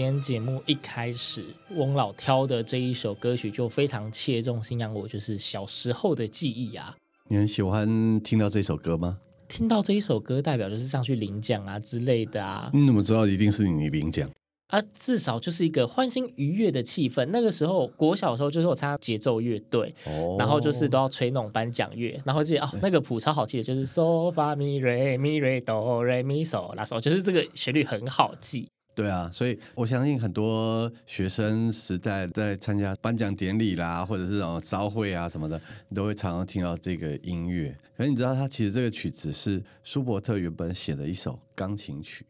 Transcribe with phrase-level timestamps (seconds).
[0.00, 1.44] 今天节目一开始，
[1.76, 6.96] 翁老挑的这一首歌曲就非常切中新阳我，就是小时候的记忆啊。
[7.28, 9.18] 你很喜欢听到这首歌吗？
[9.46, 12.70] 听到这一首歌，代表就是上去领奖啊之类的啊。
[12.72, 14.26] 你怎么知道一定是你领奖？
[14.68, 17.26] 啊，至少就是一个欢欣愉悦的气氛。
[17.26, 28.66] 那个时候，国小的时候就是我参加节奏乐队，哦，然后就是都要吹那种颁奖乐，然后记得哦，那个谱超好记的，就是嗦发咪瑞咪瑞哆瑞咪嗦拉嗦，就是这个旋律很好记。
[28.94, 37.74] 对啊，所以我相信很多学生时代在参加颁奖典礼啦，或者是这种朝会啊什么的，你都会常常听到这个音乐。
[37.96, 42.26] 可是你知道，它其实这个曲子是舒伯特原本写的一首钢琴曲。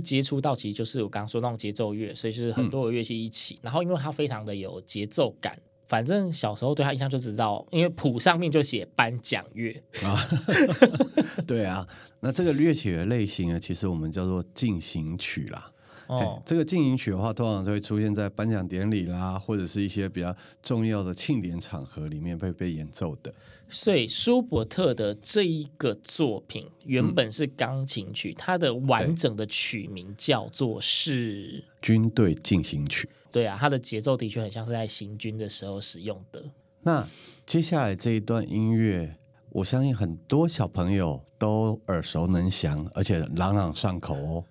[0.00, 9.72] 接触到其实就是我刚刚说那种节奏乐，所以就是很多的乐器一起，嗯、然后因为它非常的有节奏感，反正小时候对他印象就知道，因为谱上面就写颁奖乐
[10.02, 10.28] 啊，
[11.46, 11.86] 对啊，
[12.20, 15.70] 那这个乐曲的类型呢，其实我们叫做进行曲啦。
[16.10, 23.32] 哦，这个进行曲的话，通常都会出现在颁奖典礼啦，或者是一些比较重要的庆典场合里面会被演奏的。
[23.68, 33.06] 所以舒伯特的这一个作品原本是钢琴曲，嗯、它的完整的曲名叫做是《军队进行曲》。
[33.30, 36.42] 对啊，它的节奏的确很像是在行军的时候使用的。
[36.82, 37.06] 那
[37.46, 39.16] 接下来这一段音乐，
[39.50, 44.44] 我相信很多小朋友都耳熟能详，而且朗朗上口哦。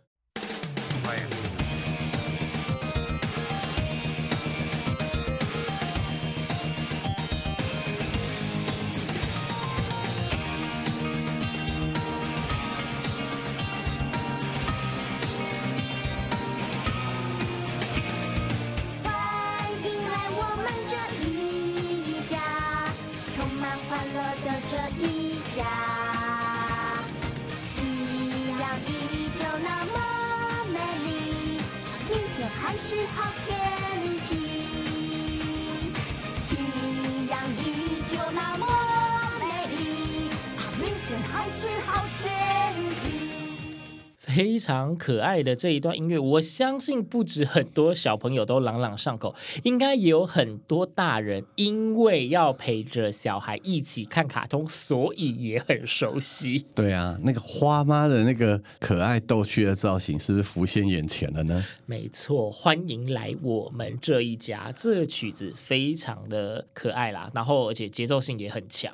[44.39, 56.65] 非常可爱的这一段音乐，我相信不止很多小朋友都朗朗上口，应该也有很多大人因为要陪着小孩一起看卡通，所以也很熟悉。
[56.73, 61.61] 对啊，那个花妈的那个可爱逗趣的造型，是不是浮现眼前了呢？
[61.85, 64.71] 没错，欢迎来我们这一家。
[64.73, 68.93] 这个曲子非常的可爱啦，然后而且节奏性也很强。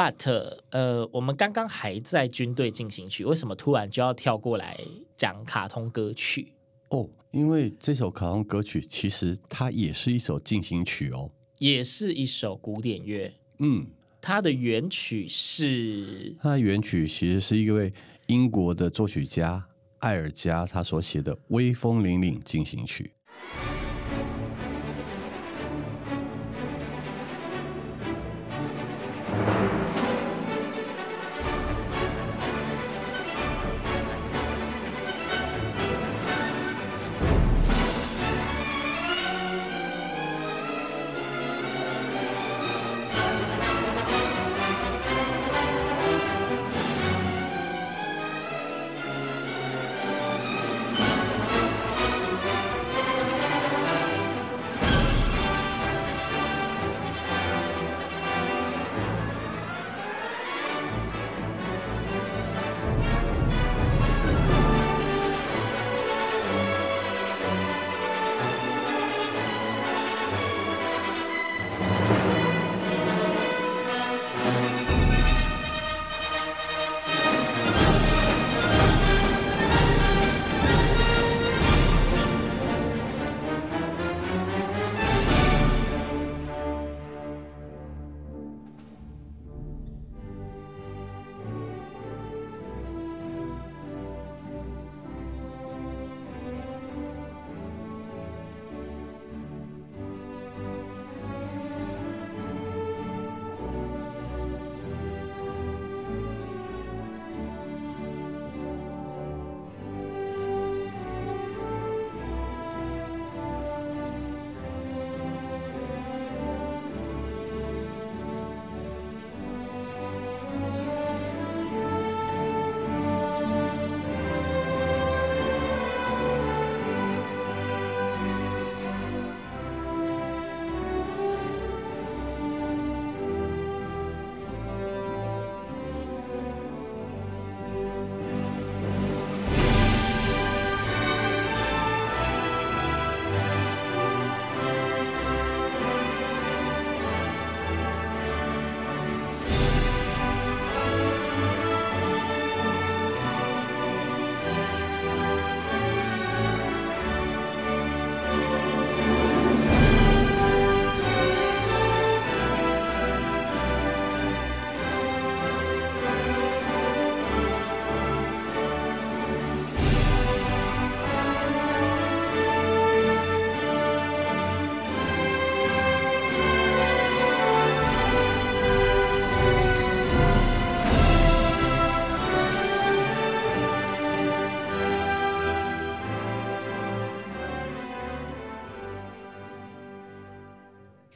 [0.00, 4.80] But，呃，我们刚刚还在军队进行曲，为什么突然就要跳过来
[5.14, 6.54] 讲卡通歌曲？
[6.88, 13.30] 哦，因为这首卡通歌曲其实它也是一首进行曲哦，也是一首古典乐。
[13.58, 13.88] 嗯，
[14.22, 17.92] 它的原曲是，它的原曲其实是一位
[18.28, 19.62] 英国的作曲家
[19.98, 23.12] 艾尔加他所写的《威风凛凛进行曲》。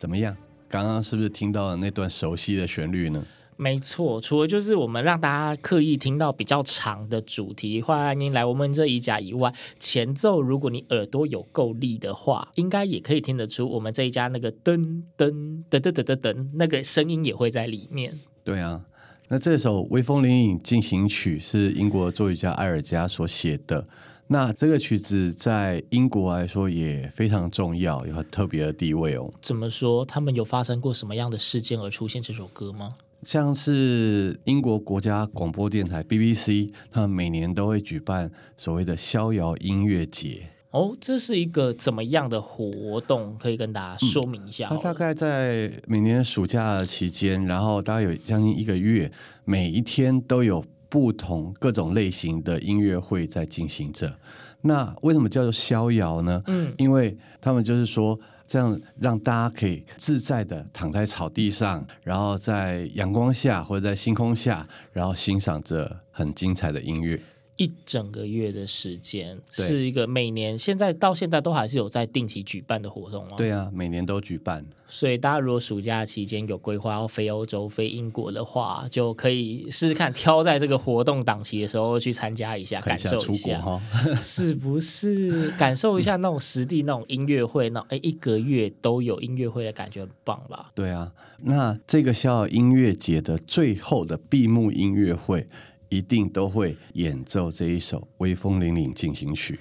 [0.04, 0.36] 怎么样？
[0.68, 3.24] 刚刚是不是听到了那段熟悉的旋律呢？
[3.56, 18.12] 没错，除了就是我们让大家刻意听到比较长的主题，欢迎来我们这一家以外，前奏如果你耳朵有够力的话，应该也可以听得出我们这一家那个噔噔噔噔噔噔噔那个声音也会在里面。
[18.44, 18.84] 对啊，
[19.28, 23.86] 那这首《威风凛凛进行曲》是英国作曲家艾尔加所写的。
[24.26, 29.30] 那这个曲子在英国来说也非常重要，有很特别的地位哦。
[29.42, 30.04] 怎么说？
[30.04, 32.94] 他们有发生过什么样的事件而出现这首歌吗？
[33.22, 40.48] 像是英国国家广播电台 BBC，他们每年都会举办所谓的逍遥音乐节。
[40.70, 43.36] 哦，这是一个怎么样的活动？
[43.38, 44.68] 可以跟大家说明一下。
[44.68, 49.12] 它、嗯、大概在每年暑假期间，然后大概有将近一个月，
[49.44, 50.64] 每一天都有。
[50.94, 54.16] 不同各种类型的音乐会在进行着，
[54.60, 56.40] 那为什么叫做逍遥呢？
[56.46, 67.20] 嗯，因为他们就是说，这样让大家可以自在的躺在草地上，然后在阳光下或者在星空下，然后欣赏着很精彩的音乐。
[67.56, 73.32] 一整个月的时间，是一个每年现在到现在都还是有在定期举办的活动吗？
[73.36, 74.64] 对啊，每年都举办。
[74.86, 83.80] 所以大家如果暑假期间有规划要飞欧洲、飞英国的话，就可以试试看挑在这个活动档期的时候去参加一下，感受一下，
[84.16, 85.50] 是不是？
[85.52, 90.70] 感受一下那种实地那种音乐会，那哎一个月都有音乐会的感觉，很棒吧？
[90.74, 95.46] 对啊，那这个逍遥音乐节的最后的闭幕音乐会。
[95.88, 99.54] 一定都会演奏这一首《威风凛凛进行曲》。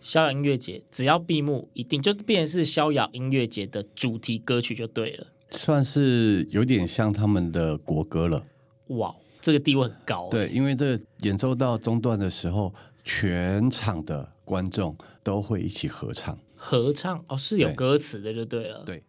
[0.00, 8.44] 逍遥音乐节只要闭幕，一定就变成是逍遥音乐节的主题歌曲就对了，算是有点像他们的国歌了。
[8.88, 10.28] 哇，这个地位很高。
[10.28, 16.38] 对，因为这个演奏到中段的时候，全场的观众都会一起合唱。
[16.54, 18.82] 合唱哦，是有歌词的，就对了。
[18.84, 19.02] 对。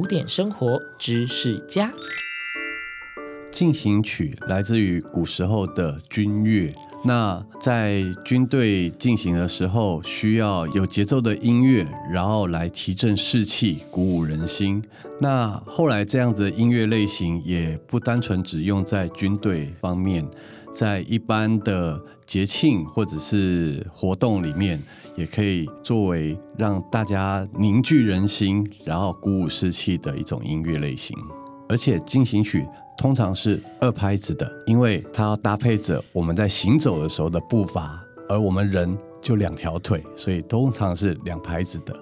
[0.00, 1.92] 古典生活知识家
[3.50, 6.74] 进行曲来自于古时候的军乐。
[7.04, 14.82] 那在军队进行的时候，需要有节奏的音乐，然后来提振士气、鼓舞人心。
[15.20, 20.26] 那后来这样子的音乐类型也不单纯只用在军队方面，
[20.72, 22.00] 在一般的
[22.30, 24.80] 节庆或者是活动里面。
[25.16, 31.14] 也可以作为让大家凝聚人心，然后鼓舞士气的一种音乐类型。
[31.68, 41.94] 而且进行曲通常是二拍子的，因为它要搭配着我们在行走的时候的步伐，而我们人就两条腿，所以通常是两拍子的。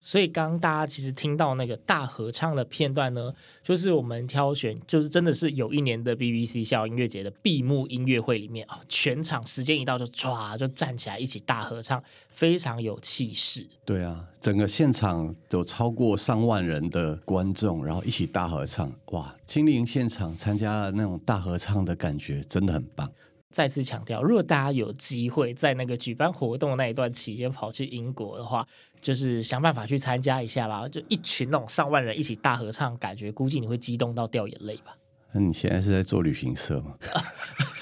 [0.00, 13.66] 所以刚刚大家其实听到那个大合唱的片段呢，就是我们挑选，就是真的是有一年的 BBC 校音乐节的闭幕音乐会里面啊，全场时间一到就唰就站起来一起大合唱，非常有气势。
[13.84, 23.10] 对啊，整个现场有超过上万人的观众，然后一起大合唱，哇，亲临现场参加了那种大合唱的感觉，真的很棒。
[23.50, 28.66] 再次强调，如果大家有机会在那个举办活动的那一段期间跑去英国的话，
[29.00, 30.86] 就是想办法去参加一下吧。
[30.86, 34.97] 就一群那种上万人一起大合唱，感觉估计你会激动到掉眼泪吧。
[35.32, 36.96] 那你现在是在做旅行社吗？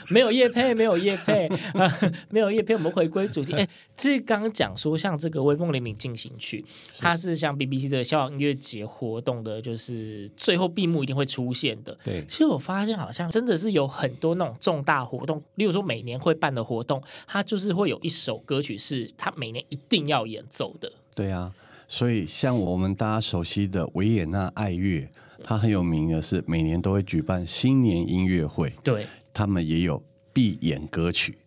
[0.08, 1.98] 没有业配，没有业配，啊、
[2.30, 2.74] 没有业配。
[2.74, 3.52] 我们回归主题。
[3.54, 6.64] 哎，这刚刚讲说，像这个《威风凛凛进行曲》，
[7.00, 11.98] 它是像 BBC 这个校音乐节活动的，就是最后闭幕一定会出现的。
[12.04, 20.92] 对，其实我发现好像真的是有很多那种重大活动，例如说每年会办的活动，它就是会有一首歌曲是它每年一定要演奏的。
[21.16, 21.52] 对啊，
[21.88, 25.08] 所以像我们大家熟悉的维也纳爱乐。
[25.44, 30.02] 它很有名的是，每年都会举办新年音乐会，对，他们也有
[30.32, 31.38] 闭眼歌曲。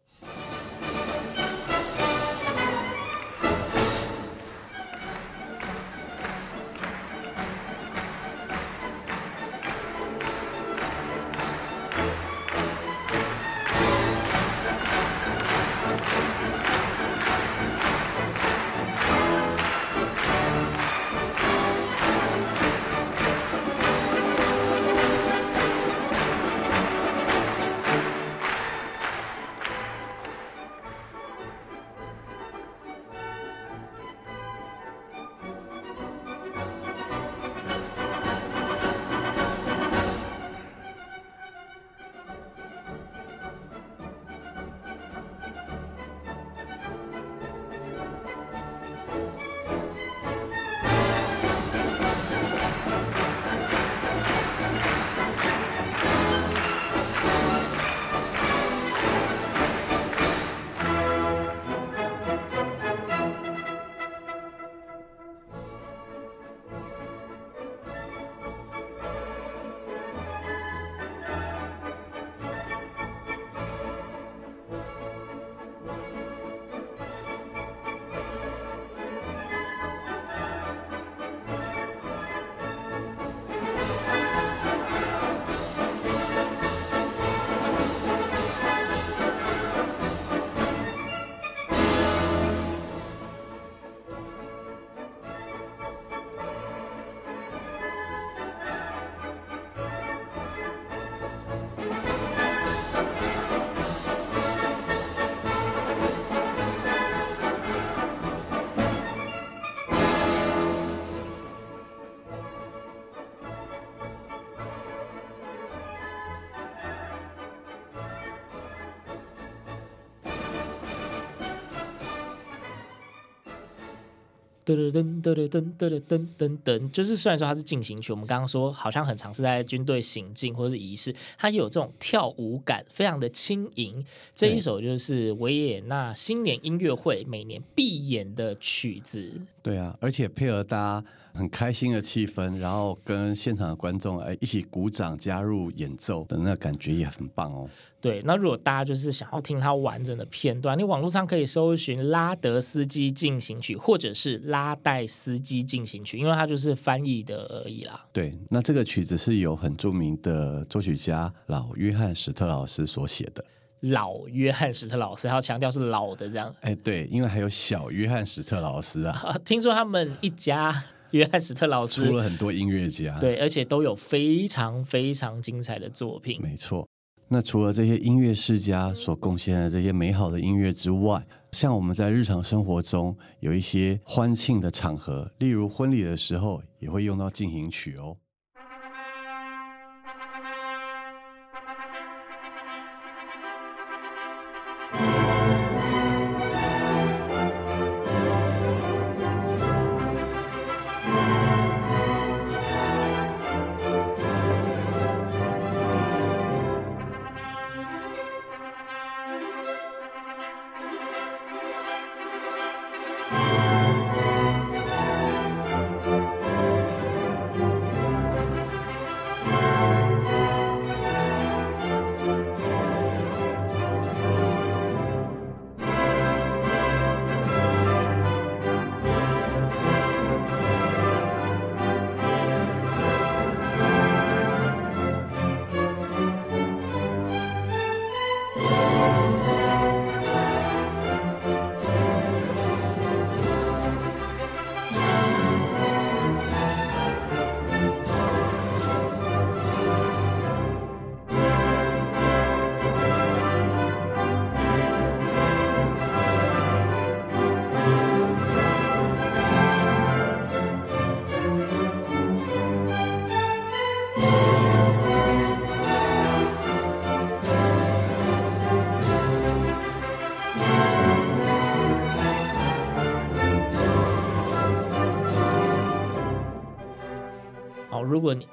[124.75, 134.05] 噔噔噔噔噔噔噔噔噔，就是虽然说它是进行曲，我们刚刚说好像很常是在军队行进或者是仪式，它也有这种跳舞感，非常的轻盈。
[134.35, 139.41] 这一首就是维也纳新年音乐会每年必演的曲子。
[139.61, 147.69] 对啊，而且配合大家很开心的气氛，然后跟现场的观众哎一起鼓掌加入演奏的那感觉也很棒哦。
[148.01, 158.05] 对，那如果大家就是想要听它完整的片段，你网络上可以搜寻拉德斯基进行曲，或者是拉代斯基进行曲，因为它就是翻译的而已啦。
[158.13, 163.43] 对，那这个曲子是由很著名的作曲家老约翰史特劳斯所写的。
[163.81, 166.53] 老约翰史特劳斯，还要强调是老的这样。
[166.61, 169.17] 哎，对，因为还有小约翰史特劳斯啊。
[169.45, 176.39] 听说他们一家约翰史特劳斯出了很多音乐家，对，而且都有非常非常精彩的作品。
[176.41, 176.87] 没错。
[177.31, 188.17] 那除了这些音乐世家所贡献的这些美好的音乐之外，像我们在日常生活中有一些欢庆的场合，例如婚礼的时候，也会用到进行曲哦。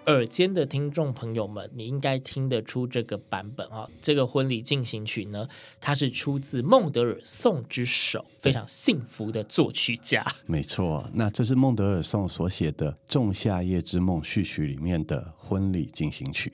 [0.07, 3.89] 耳尖的听众朋友们，你应该听得出这个版本啊。
[4.01, 5.49] 这个婚礼进行曲呢，
[5.81, 10.25] 它是出自孟德尔颂之手，非常幸福的作曲家。
[10.47, 16.53] 没错，那这是孟德尔颂所写的《仲夏夜之梦》序曲里面的婚礼进行曲。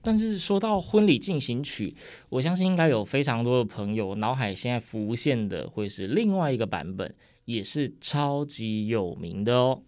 [0.00, 1.96] 但是说到婚礼进行曲，
[2.28, 7.12] 我相信应该有非常多的朋友脑海现在浮现的会是另外一个版本，
[7.46, 9.82] 也是超级有名的哦。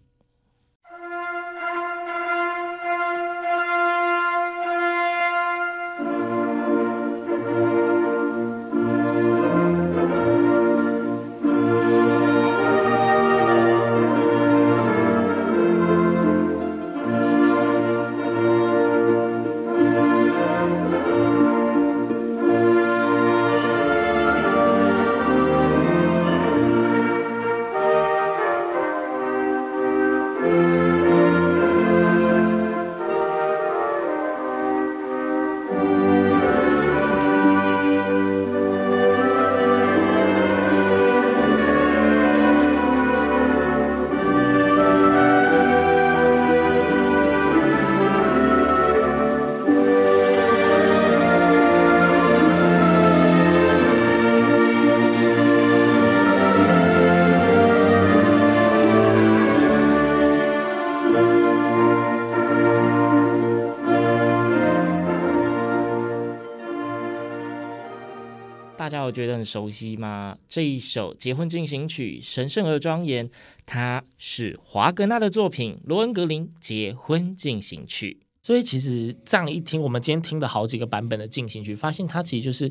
[68.76, 70.37] 大家有觉得很熟悉吗？
[70.48, 73.30] 这一首结婚进行曲神圣而庄严，
[73.64, 78.18] 它是华格纳的作品《罗恩格林结婚进行曲》。
[78.42, 82.70] 所以其实这样一听，我们今天听了好几个版本的进行曲，发现它其实就是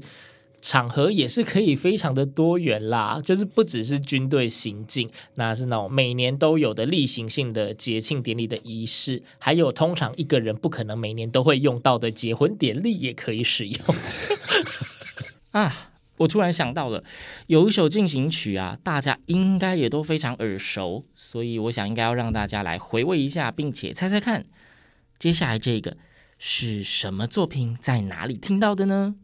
[0.61, 13.79] 场合也是可以非常的多元啦，就是不只是军队行进，那是那种每年都有的例行性的节庆典礼的仪式，还有通常一个人不可能每年都会用到的结婚典礼也可以使用
[15.51, 15.89] 啊。
[16.17, 17.03] 我突然想到了，
[17.47, 24.45] 有一首进行曲啊，大家应该也都非常耳熟，所以我想应该要让大家来回味一下，并且猜猜看，
[25.17, 25.97] 接下来这个
[26.37, 29.15] 是什么作品，在哪里听到的呢？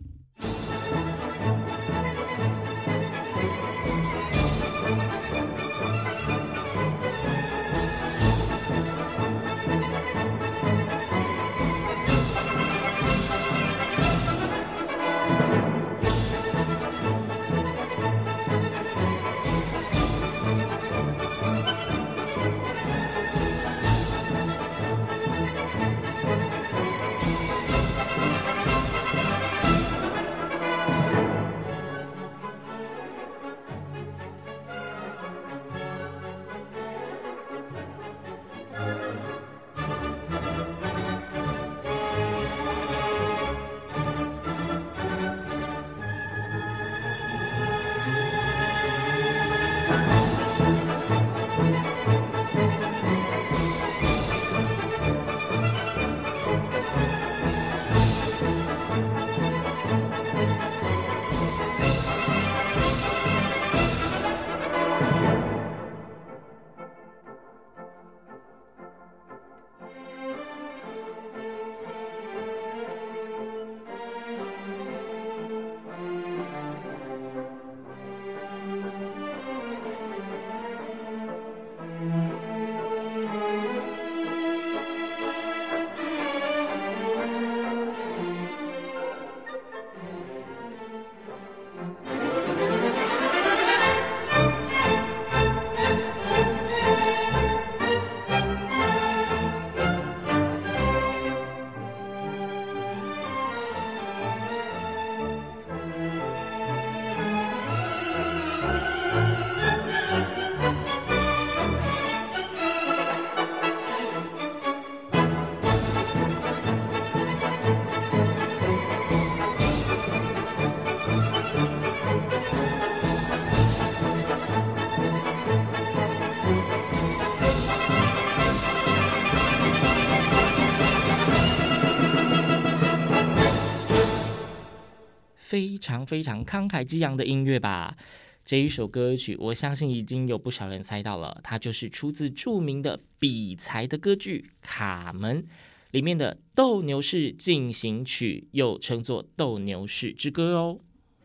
[135.49, 137.97] 非常非常慷慨激昂的音乐吧！
[138.45, 145.41] 这一首歌曲，我相信已经有不少人猜到了，它就是出自著名的比才的歌剧《卡门》
[145.89, 150.79] 里面的《斗牛士进行曲》，又称作《斗牛士之歌》哦。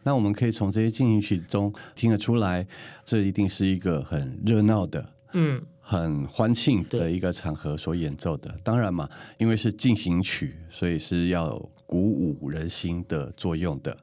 [0.05, 2.67] 那我们可以从这些进行曲中听得出来，
[3.05, 8.59] 这一定是一个很热闹的，嗯，很欢庆的一个场合所演奏的。
[8.65, 9.07] 当然嘛，
[9.37, 11.51] 因为是进行曲，所以是要
[11.85, 13.95] 鼓舞人心的作用的。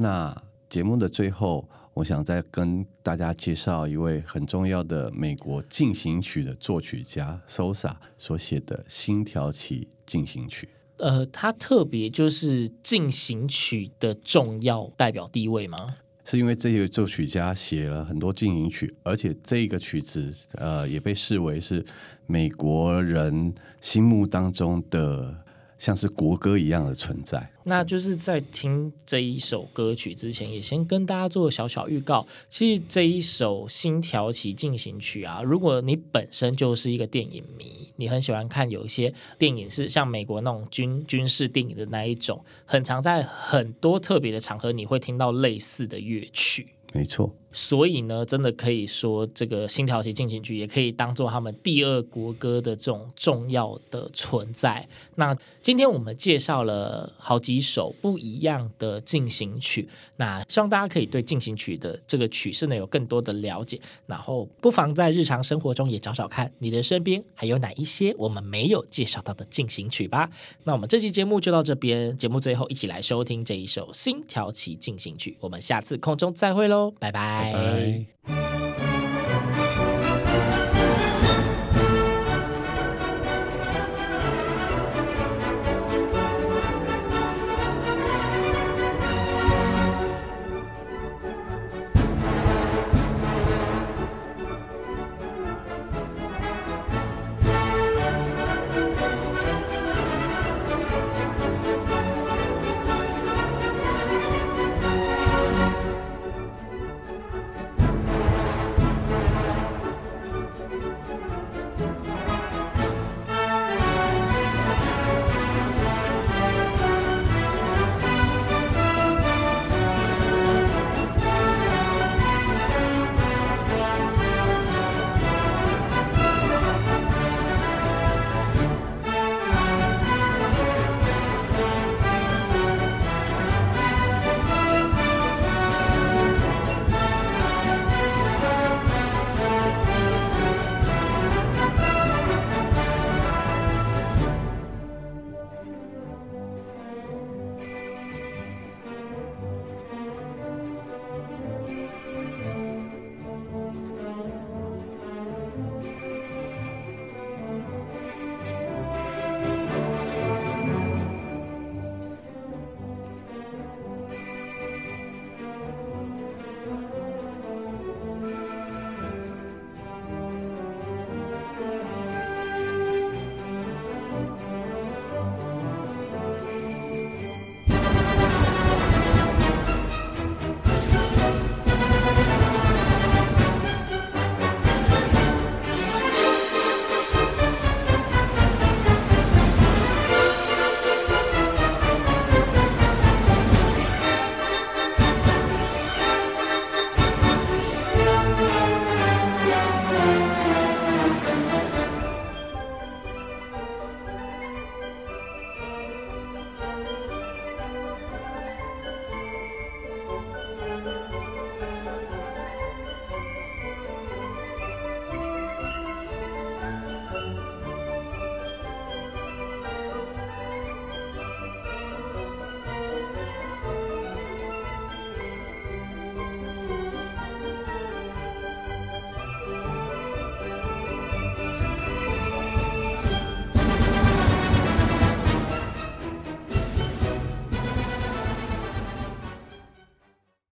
[0.00, 0.34] 那
[0.66, 10.70] 节目的最后，我想再跟大家介绍一位很重要的美国进行曲的作曲家 Sosa 所写的《星条旗进行曲》。
[11.04, 15.96] 呃，他特别就是进行曲的重要代表地位吗？
[16.24, 21.84] 是因为这个作曲家写了很多进行曲，而且这个曲子呃也被视为是
[22.24, 25.44] 美国人心目当中的。
[25.80, 27.50] 像是国歌一样的存在。
[27.64, 32.26] 那就是在听这一首歌曲之前，也先跟大家做个小小预告。
[32.50, 46.74] 其实这一首《星条旗进行曲》啊，如果你本身就是一个电影迷，你很喜欢看有一些电影是像美国那种军军事电影的那一种，很常在很多特别的场合，你会听到类似的乐曲。
[46.92, 47.34] 没错。
[47.52, 54.86] 所以呢，真的可以说，这个《星条旗进行曲》也可以当做他们第二国歌的这种重要的存在。
[55.16, 70.30] 那今天我们介绍了好几首不一样的进行曲，那希望大家可以对进行曲的这个曲式呢有更多的了解，然后不妨在日常生活中也找找看，你的身边还有哪一些我们没有介绍到的进行曲吧。
[70.64, 77.39] 那我们这期节目就到这边，节目最后一起来收听这一首《星条旗进行曲》，我们下次空中再会喽，拜拜。
[77.40, 78.69] 拜拜。